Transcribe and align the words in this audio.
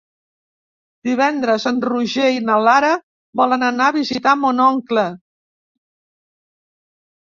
Divendres 1.09 1.67
en 1.73 1.77
Roger 1.91 2.25
i 2.39 2.43
na 2.49 2.57
Lara 2.69 2.91
volen 3.45 3.69
anar 3.71 3.93
a 3.93 3.97
visitar 4.01 4.37
mon 4.43 4.67
oncle. 4.73 5.09